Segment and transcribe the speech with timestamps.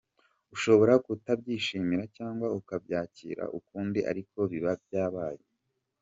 [0.55, 5.43] Ushobora kutabyishimira cyangwa ukabyakira ukundi ariko biba byabaye.